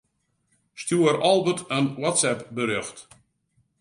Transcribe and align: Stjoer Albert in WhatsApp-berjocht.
Stjoer 0.81 1.17
Albert 1.31 1.61
in 1.77 1.87
WhatsApp-berjocht. 2.01 3.07